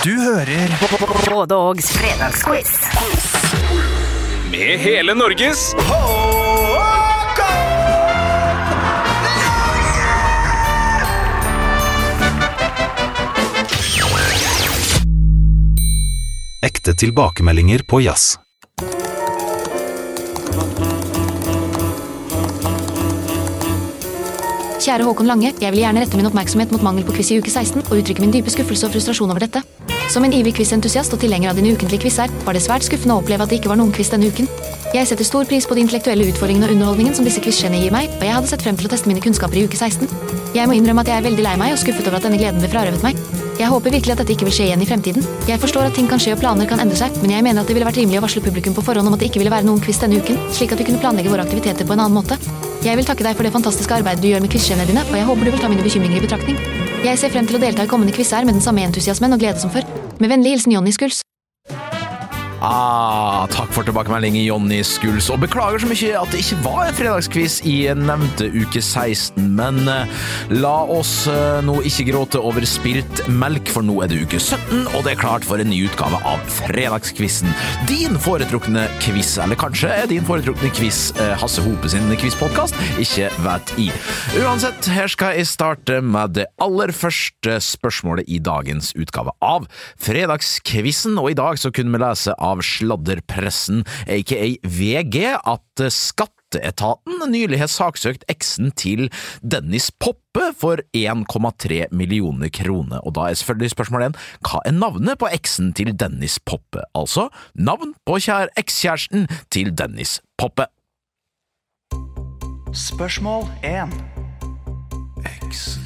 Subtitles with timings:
[0.00, 0.70] Du hører
[1.30, 2.70] Både Ågs fredagsquiz.
[4.50, 5.74] Med hele Norges
[16.64, 18.38] Ekte tilbakemeldinger på jazz.
[24.80, 27.52] Kjære Håkon Lange, jeg vil gjerne rette min oppmerksomhet mot mangel på quiz i uke
[27.52, 29.60] 16 og uttrykke min dype skuffelse og frustrasjon over dette.
[30.10, 33.20] Som en ivrig quizentusiast og tilhenger av dine ukentlige quizer, var det svært skuffende å
[33.20, 34.48] oppleve at det ikke var noen quiz denne uken.
[34.90, 38.10] Jeg setter stor pris på de intellektuelle utfordringene og underholdningen som disse quizene gir meg,
[38.16, 40.10] og jeg hadde sett frem til å teste mine kunnskaper i uke 16.
[40.56, 42.58] Jeg må innrømme at jeg er veldig lei meg og skuffet over at denne gleden
[42.58, 43.20] ble frarøvet meg.
[43.60, 45.30] Jeg håper virkelig at dette ikke vil skje igjen i fremtiden.
[45.46, 47.70] Jeg forstår at ting kan skje og planer kan endre seg, men jeg mener at
[47.70, 49.68] det ville vært rimelig å varsle publikum på forhånd om at det ikke ville være
[49.68, 52.40] noen quiz denne uken, slik at vi kunne planlegge våre aktiviteter på en annen måte.
[52.82, 55.30] Jeg vil takke deg for det fantastiske arbeidet du gjør med quizskjemaene dine, og jeg
[55.30, 56.60] håper du vil ta mine bekymringer i betraktning.
[57.04, 59.60] Jeg ser frem til å delta i kommende quizer med den samme entusiasmen og glede
[59.60, 59.99] som før.
[60.20, 61.22] Med vennlig hilsen Jonny Skuls.
[62.60, 65.30] Ah, takk for tilbakemelding, Jonny Skuls.
[65.32, 69.46] Og beklager så mye at det ikke var en fredagsquiz i nevnte uke 16.
[69.56, 70.26] Men eh,
[70.60, 74.90] la oss eh, nå ikke gråte over spilt melk, for nå er det uke 17,
[74.92, 77.48] og det er klart for en ny utgave av Fredagsquizen.
[77.88, 82.76] Din foretrukne quiz, eller kanskje er din foretrukne quiz eh, Hasse Hope sin quizpodkast?
[83.00, 83.88] Ikke vet i.
[84.42, 89.64] Uansett, her skal jeg starte med det aller første spørsmålet i dagens utgave av
[89.96, 95.84] Fredagsquizen, og i dag så kunne vi lese av sladderpressen, aka VG, at
[96.50, 99.06] Skatteetaten nylig har saksøkt eksen til
[99.42, 102.98] Dennis Poppe for 1,3 millioner kroner.
[103.06, 106.82] Og da er selvfølgelig spørsmål 1 hva er navnet på eksen til Dennis Poppe?
[106.94, 110.66] Altså navn på kjær ekskjæresten til Dennis Poppe.
[112.74, 113.94] Spørsmål 1.
[115.26, 115.79] Eksen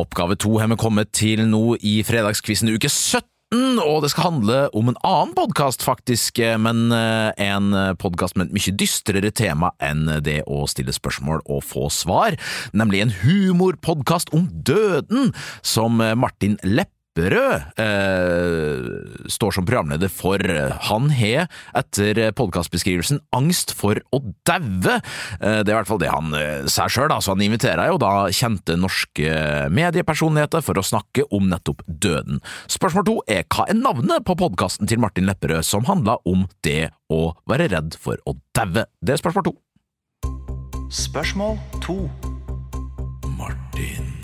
[0.00, 3.22] Oppgave to har vi kommet til nå i fredagskvissen uke 17.
[3.84, 7.70] Og det skal handle om en annen podkast, faktisk, men eh, en
[8.00, 12.34] podkast med et mye dystrere tema enn det å stille spørsmål og få svar,
[12.74, 15.30] nemlig en humorpodkast om døden,
[15.62, 20.40] som Martin Lepp Lepperød eh, står som programleder for.
[20.88, 21.46] Han har,
[21.78, 24.96] etter podkastbeskrivelsen, angst for å daue.
[25.38, 28.00] Eh, det er i hvert fall det han eh, sier sjøl, så han inviterer jo
[28.02, 29.30] da kjente norske
[29.70, 32.42] mediepersonligheter for å snakke om nettopp døden.
[32.66, 36.90] Spørsmål to er hva er navnet på podkasten til Martin Lepperød som handla om det
[37.14, 38.88] å være redd for å daue?
[38.98, 39.56] Det er spørsmål to.
[40.94, 41.96] Spørsmål 2.
[43.38, 44.23] Martin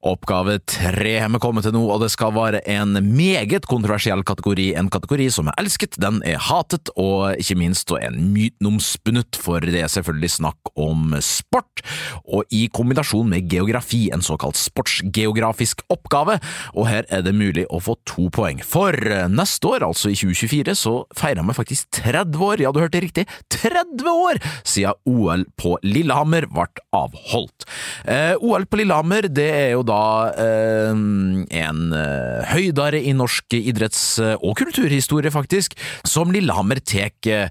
[0.00, 4.70] Oppgave tre har kommet til nå, og det skal være en meget kontroversiell kategori.
[4.80, 9.82] En kategori som er elsket, den er hatet, og ikke minst en mytenomspunnet, for det
[9.82, 11.82] er selvfølgelig snakk om sport,
[12.24, 16.38] og i kombinasjon med geografi, en såkalt sportsgeografisk oppgave,
[16.72, 18.64] og her er det mulig å få to poeng.
[18.64, 18.96] For
[19.28, 23.26] neste år, altså i 2024, så feirer vi faktisk 30 år, ja du hørte riktig,
[23.52, 27.68] 30 år siden OL på Lillehammer ble avholdt.
[28.08, 29.89] Eh, OL på Lillehammer, det er jo da
[30.38, 37.48] eh, en eh, høydare i norsk idretts- og kulturhistorie, faktisk, som Lillehammer tek, eh,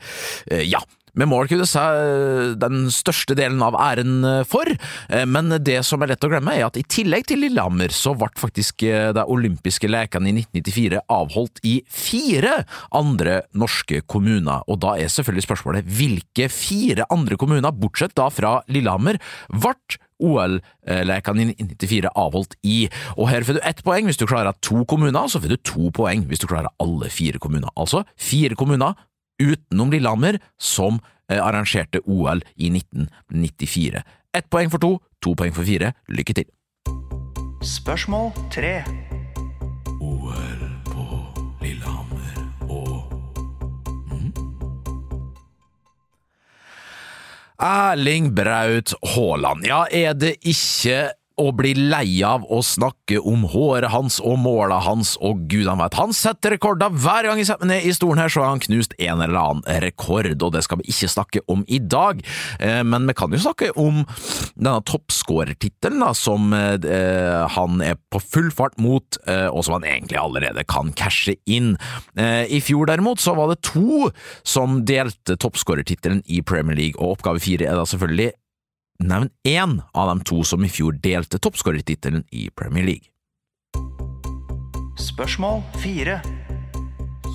[0.66, 0.82] ja,
[1.18, 4.70] med mål kunne seg den største delen av æren for,
[5.30, 8.30] men det som er lett å glemme, er at i tillegg til Lillehammer, så ble
[8.40, 8.84] faktisk
[9.16, 12.64] de olympiske lekene i 1994 avholdt i fire
[12.96, 18.60] andre norske kommuner, og da er selvfølgelig spørsmålet hvilke fire andre kommuner, bortsett da fra
[18.72, 19.76] Lillehammer, ble
[20.20, 22.90] OL-lekene i 1994 avholdt i.
[23.16, 25.88] Og her får du ett poeng hvis du klarer to kommuner, så får du to
[25.96, 27.72] poeng hvis du klarer alle fire kommuner.
[27.80, 29.00] Altså fire kommuner
[29.40, 31.00] utenom Lillehammer som
[31.32, 34.04] eh, arrangerte OL i 1994.
[34.34, 35.94] Ett poeng for to, to poeng for fire.
[36.08, 36.50] Lykke til!
[37.66, 38.80] Spørsmål tre.
[40.00, 41.06] OL på
[41.60, 42.38] Lillehammer
[42.70, 43.10] og
[47.60, 49.66] Erling Braut Haaland.
[49.68, 54.80] Ja, er det ikke å bli lei av å snakke om håret hans og måla
[54.84, 57.96] hans, og gud han vet, han setter rekorder hver gang jeg setter meg ned i
[57.96, 61.12] stolen her, så har han knust en eller annen rekord, og det skal vi ikke
[61.12, 62.22] snakke om i dag.
[62.60, 64.04] Eh, men vi kan jo snakke om
[64.56, 70.20] denne toppskårertittelen, som eh, han er på full fart mot, eh, og som han egentlig
[70.20, 71.76] allerede kan cashe inn.
[72.20, 74.10] I fjor derimot så var det to
[74.48, 78.32] som delte toppskårertittelen i Premier League, og oppgave fire er da selvfølgelig
[79.04, 83.08] Nevn én av de to som i fjor delte toppskårertittelen i Premier League.
[85.00, 86.20] Spørsmål 4.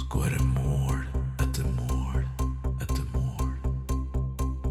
[0.02, 0.73] Skåre mål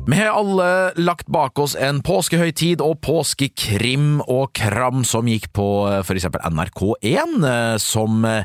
[0.03, 5.67] Vi har alle lagt bak oss en påskehøytid og påskekrim og kram som gikk på
[5.87, 8.43] eh, for eksempel NRK1, eh, som eh,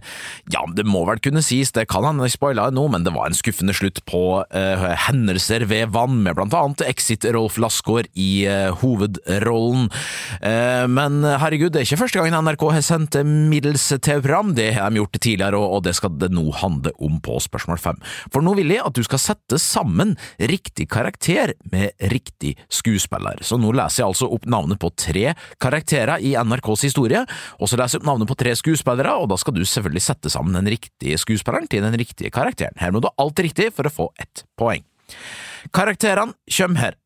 [0.55, 3.27] ja, det må vel kunne sies, det kan hende jeg spoila nå, men det var
[3.27, 8.71] en skuffende slutt på uh, hendelser ved vann, med blant annet Exit-Rolf Lassgaard i uh,
[8.79, 9.91] hovedrollen.
[10.39, 14.95] Uh, men herregud, det er ikke første gangen NRK har sendt middels TV-program, det har
[14.95, 18.01] de gjort tidligere, og, og det skal det nå handle om på spørsmål fem.
[18.31, 23.41] For nå vil jeg at du skal sette sammen riktig karakter med riktig skuespiller.
[23.47, 27.25] Så nå leser jeg altså opp navnet på tre karakterer i NRKs historie,
[27.59, 30.33] og så leser jeg opp navnet på tre skuespillere, og da skal du selvfølgelig sette
[30.33, 32.77] sammen den riktige skuespilleren til den riktige karakteren.
[32.81, 34.87] Her må du ha alt riktig for å få ett poeng.
[35.75, 36.99] Karakterene kommer her.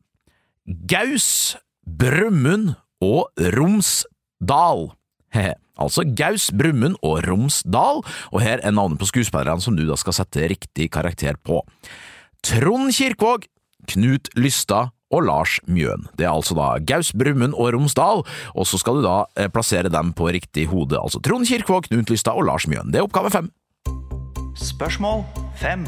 [0.87, 4.89] Gaus, Brumund og Romsdal.
[5.73, 10.13] Altså Gaus, Brumund og Romsdal, og her er navnet på skuespillerne som du da skal
[10.19, 11.63] sette riktig karakter på.
[12.45, 13.47] Trond Kirkvaag,
[13.91, 16.07] Knut Lystad og Lars Mjøen.
[16.17, 19.91] Det er altså da Gaus, Brumund og Romsdal, og så skal du da eh, plassere
[19.93, 20.97] dem på riktig hode.
[20.99, 22.93] Altså Trond Kirkvaag, Knut Lystad og Lars Mjøen.
[22.93, 23.51] Det er oppgave fem.
[24.57, 25.23] Spørsmål
[25.61, 25.87] 5.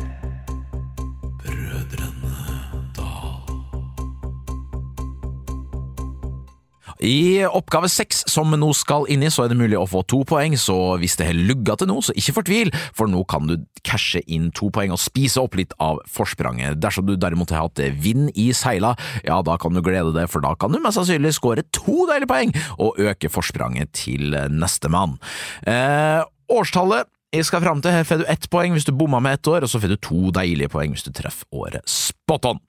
[7.03, 10.21] I oppgave seks, som nå skal inn i, så er det mulig å få to
[10.27, 13.57] poeng, så hvis det har lugga til nå, så ikke fortvil, for nå kan du
[13.86, 16.80] cashe inn to poeng og spise opp litt av forspranget.
[16.83, 18.94] Dersom du derimot har hatt vind i seila,
[19.27, 22.31] ja, da kan du glede deg, for da kan du mest sannsynlig skåre to deilige
[22.31, 25.19] poeng og øke forspranget til nestemann.
[25.68, 29.39] Eh, årstallet jeg skal fram til, her får du ett poeng hvis du bomma med
[29.39, 32.63] ett år, og så får du to deilige poeng hvis du treffer året spot on.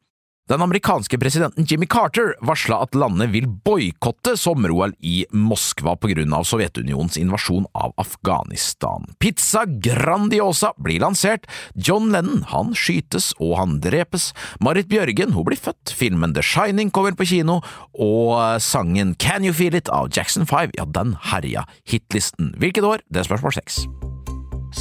[0.49, 6.37] Den amerikanske presidenten Jimmy Carter varsla at landet vil boikotte sommer-OL i Moskva på grunn
[6.37, 9.09] av Sovjetunionens invasjon av Afghanistan.
[9.19, 14.29] Pizza Grandiosa blir lansert, John Lennon han skytes og han drepes,
[14.63, 17.59] Marit Bjørgen hun blir født, filmen The Shining kommer på kino,
[17.99, 22.55] og sangen Can You Feel It av Jackson 5, ja, den herja hitlisten.
[22.63, 23.03] Hvilket år?
[23.11, 23.83] Det er spørsmål seks.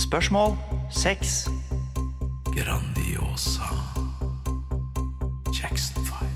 [0.06, 0.60] Spørsmål
[0.94, 1.38] 6.
[2.54, 3.95] Grandiosa
[5.52, 6.35] Jackson 5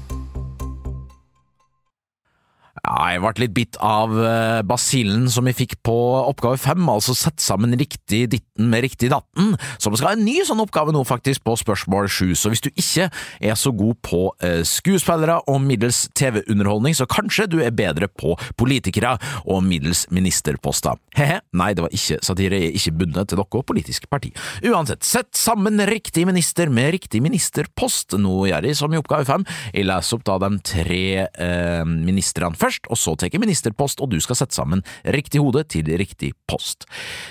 [3.16, 7.42] jeg ble litt bitt av eh, basillen som vi fikk på oppgave fem, altså sett
[7.44, 11.46] sammen riktig ditten med riktig datten, som skal ha en ny sånn oppgave nå faktisk
[11.48, 16.06] på spørsmål sju, så hvis du ikke er så god på eh, skuespillere og middels
[16.18, 19.16] TV-underholdning, så kanskje du er bedre på politikere
[19.46, 21.00] og middels ministerposter.
[21.18, 24.32] He-he, nei, det var ikke satire, jeg er ikke bundet til noe politisk parti.
[24.68, 29.88] Uansett, sett sammen riktig minister med riktig ministerpost, nå jeg som i oppgave fem, jeg
[29.88, 34.40] leser opp da de tre eh, ministrene først, og så tar ministerpost, og du skal
[34.40, 36.86] sette sammen riktig hode til riktig post.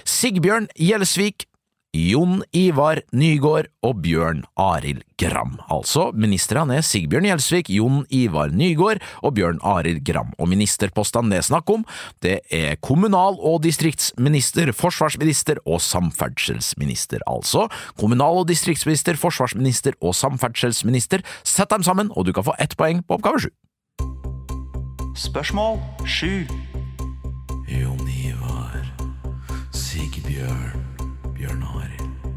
[0.08, 1.46] Sigbjørn Gjelsvik,
[1.96, 5.54] Jon Ivar Nygård og Bjørn Arild Gram.
[5.72, 10.34] Altså, ministrene er Sigbjørn Gjelsvik, Jon Ivar Nygård og Bjørn Arild Gram.
[10.36, 11.86] Og ministerpostene det er snakk om,
[12.20, 17.24] det er kommunal- og distriktsminister, forsvarsminister og samferdselsminister.
[17.26, 21.24] Altså, kommunal- og distriktsminister, forsvarsminister og samferdselsminister.
[21.42, 23.50] Sett dem sammen, og du kan få ett poeng på oppgave sju.
[25.18, 26.46] Spørsmål 7.
[27.66, 28.84] Jon Ivar,
[29.74, 30.84] Sigbjørn,
[31.34, 32.36] Bjørn Arild.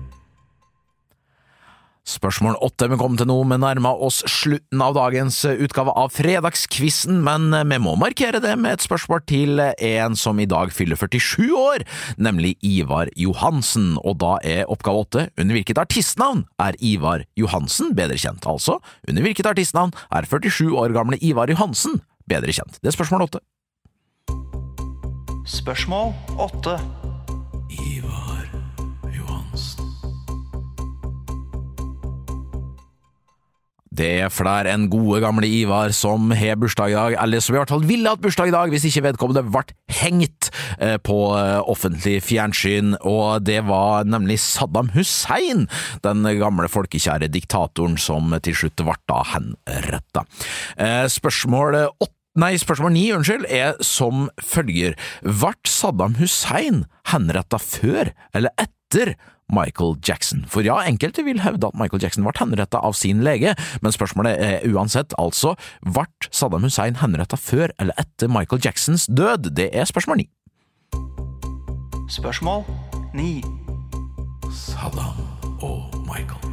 [2.09, 7.21] Spørsmål åtte vi kom til nå, vi nærmer oss slutten av dagens utgave av Fredagskvissen,
[7.21, 11.53] men vi må markere det med et spørsmål til en som i dag fyller 47
[11.53, 11.85] år,
[12.17, 18.17] nemlig Ivar Johansen, og da er oppgave åtte under hvilket artistnavn er Ivar Johansen bedre
[18.17, 18.49] kjent?
[18.49, 22.79] Altså, under hvilket artistnavn er 47 år gamle Ivar Johansen bedre kjent?
[22.81, 23.43] Det er spørsmål åtte.
[25.51, 26.77] Spørsmål 8.
[33.91, 37.59] Det er flere enn gode gamle Ivar som har bursdag i dag, eller som i
[37.59, 39.65] hvert fall ville hatt bursdag i dag hvis ikke vedkommende ble
[39.97, 45.67] hengt eh, på eh, offentlig fjernsyn, og det var nemlig Saddam Hussein,
[46.07, 50.23] den gamle folkekjære diktatoren som til slutt ble da henretta.
[50.79, 54.93] Eh, Spørsmål åtte Nei, spørsmål ni, unnskyld, er som følger.
[55.19, 59.17] Ble Saddam Hussein henretta før eller etter
[59.51, 60.45] Michael Jackson?
[60.49, 64.39] For ja, enkelte vil hevde at Michael Jackson ble henrettet av sin lege, men spørsmålet
[64.41, 65.55] er uansett altså,
[65.85, 69.51] ble Saddam Hussein henrettet før eller etter Michael Jacksons død?
[69.57, 70.29] Det er spørsmål ni.
[72.11, 72.65] Spørsmål
[73.13, 73.43] 9.
[74.51, 75.21] Saddam
[75.61, 76.50] og Michael.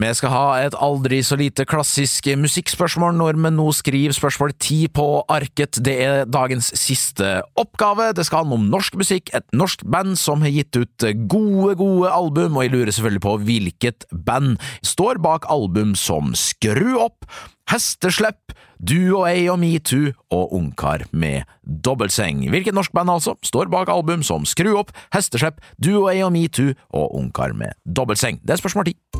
[0.00, 4.86] Vi skal ha et aldri så lite klassisk musikkspørsmål når vi nå skriver spørsmål ti
[4.88, 5.76] på arket.
[5.84, 8.06] Det er dagens siste oppgave.
[8.16, 12.14] Det skal handle om norsk musikk, et norsk band som har gitt ut gode, gode
[12.16, 17.28] album, og jeg lurer selvfølgelig på hvilket band står bak album som Skru opp,
[17.68, 22.46] Hesteslepp, Du og ei og metoo og Ungkar med dobbeltseng.
[22.48, 26.32] Hvilket norsk band altså står bak album som Skru opp, Hesteslepp, Du og ei og
[26.32, 28.40] metoo og Ungkar med dobbeltseng?
[28.40, 29.19] Det er spørsmål ti.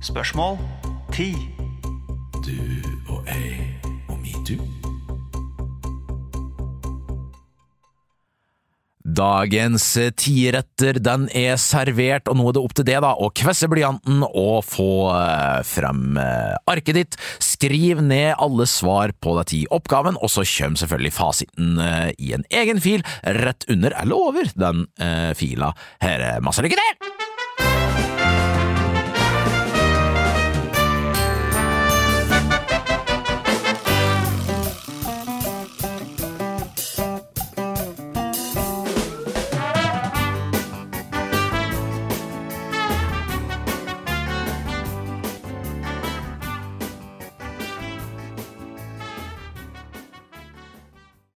[0.00, 0.56] Spørsmål
[1.12, 1.34] 10.
[2.40, 2.56] Du
[3.12, 3.66] og jeg
[4.08, 4.64] og metoo.
[9.04, 9.84] Dagens
[10.16, 14.24] tiretter den er servert, og nå er det opp til det da, å kvesse blyanten
[14.24, 17.20] og få eh, frem eh, arket ditt.
[17.44, 22.32] Skriv ned alle svar på de ti oppgaven, og så kommer selvfølgelig fasiten eh, i
[22.38, 23.04] en egen fil
[23.44, 24.86] rett under eller over den
[25.36, 25.74] fila.
[26.00, 27.19] Her, masse lykke til!